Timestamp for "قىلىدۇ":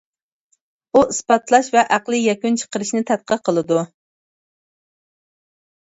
3.51-3.85